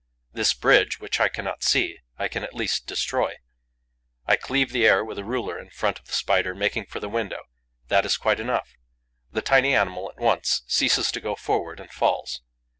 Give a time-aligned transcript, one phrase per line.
[0.33, 3.35] This bridge, which I cannot see, I can at least destroy.
[4.25, 7.07] I cleave the air with a ruler in front of the Spider making for the
[7.07, 7.43] window.
[7.87, 8.73] That is quite enough:
[9.31, 12.41] the tiny animal at once ceases to go forward and falls.